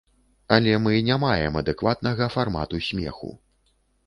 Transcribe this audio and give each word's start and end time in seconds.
Але 0.55 0.71
мы 0.85 0.95
не 1.09 1.17
маем 1.25 1.59
адэкватнага 1.61 2.31
фармату 2.37 2.81
смеху. 2.89 3.31